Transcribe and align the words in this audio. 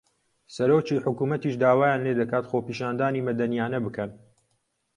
سەرۆکی 0.55 1.01
حکوومەتیش 1.05 1.55
داوایان 1.63 2.01
لێ 2.05 2.13
دەکات 2.21 2.45
خۆپیشاندانی 2.51 3.25
مەدەنییانە 3.27 3.79
بکەن 3.85 4.09